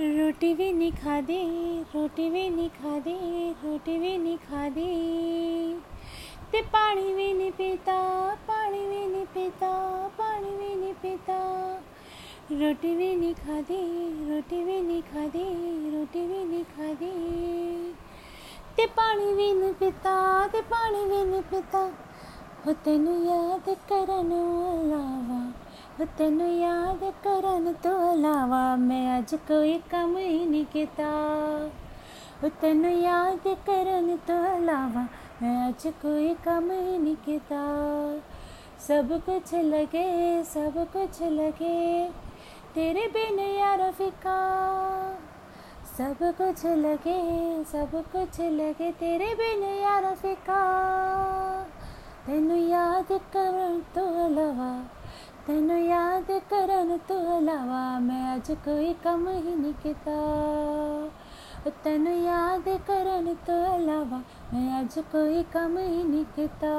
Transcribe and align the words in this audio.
रोटी 0.00 0.52
भी 0.54 0.70
नहीं 0.72 0.90
खा 0.92 1.20
दे 1.20 1.36
रोटी 1.94 2.28
भी 2.30 2.48
नहीं 2.48 2.68
खा 2.70 2.98
दे 3.04 3.14
रोटी 3.64 3.98
भी 3.98 4.16
नहीं 4.18 4.36
खा 4.38 4.68
दे 4.68 4.84
ते 6.52 6.60
पानी 6.74 7.14
भी 7.14 7.32
नहीं 7.34 7.50
पीता 7.52 7.96
पानी 8.48 8.86
भी 8.88 9.06
नहीं 9.06 9.24
पीता 9.34 9.70
पानी 10.18 10.50
भी 10.58 10.74
नहीं 10.74 10.92
पीता 11.02 11.38
रोटी 12.52 12.94
भी 12.96 13.14
नहीं 13.16 13.34
खा 13.34 13.60
दे 13.70 13.80
रोटी 14.28 14.64
भी 14.64 14.80
नहीं 14.80 15.02
खा 15.02 15.26
दे 15.34 15.44
रोटी 15.94 16.26
भी 16.26 16.44
नहीं 16.44 16.64
खा 16.76 16.92
दे 17.02 17.12
ते 18.76 18.86
पानी 19.00 19.34
भी 19.34 19.52
नहीं 19.52 19.72
पीता 19.80 20.14
ते 20.52 20.60
पानी 20.70 21.04
भी 21.06 21.24
नहीं 21.30 21.42
पीता 21.50 21.82
हो 22.66 22.72
तेन 22.84 23.08
याद 23.26 23.76
करन 23.90 24.32
हो 24.32 25.17
तेन 26.00 26.40
याद 26.40 27.00
करन 27.24 27.72
तो 27.72 27.90
अलावा 28.10 28.76
मैं 28.76 29.18
अज 29.18 29.32
कोई 29.48 29.78
कम 29.90 30.16
ही 30.16 30.44
नहीं 30.46 30.64
किता। 30.64 32.48
तेन 32.60 32.84
याद 32.84 33.46
करन 33.66 34.16
तो 34.26 34.34
अलावा 34.46 35.02
मैं 35.42 35.56
अज 35.68 35.86
कोई 36.02 36.34
कम 36.34 36.70
ही 36.70 36.98
नहीं 36.98 37.16
किता। 37.16 37.62
सब 38.78 39.08
कुछ 39.26 39.54
लगे, 39.54 40.42
सब 40.44 40.74
कुछ 40.92 41.22
लगे, 41.22 42.08
तेरे 42.74 43.06
बिन 43.06 43.38
यार 43.38 43.90
फिका। 43.90 44.38
सब 45.98 46.16
कुछ 46.38 46.64
लगे, 46.66 47.18
सब 47.64 47.90
कुछ 48.12 48.40
लगे, 48.40 48.90
तेरे 48.92 49.34
बिन 49.34 49.62
यार 49.82 50.14
फिका। 50.14 50.62
तेन 52.26 52.50
याद 52.50 53.12
करन 53.32 53.80
तो 53.94 54.06
अलावा 54.26 54.70
करन 56.50 56.96
तो 57.08 57.14
अलावा 57.36 57.82
मैं 58.00 58.22
अज 58.30 58.50
कोई 58.64 58.92
कम 59.04 59.26
ही 59.28 59.54
नहीं 59.54 59.72
किता 59.82 60.16
तेन 61.84 62.06
याद 62.06 62.68
करन 62.86 63.34
तो 63.46 63.54
अलावा 63.72 64.22
मैं 64.52 64.68
अज 64.74 64.98
कोई 65.12 65.42
कम 65.52 65.76
ही 65.78 66.02
नहीं 66.04 66.24
किता 66.36 66.72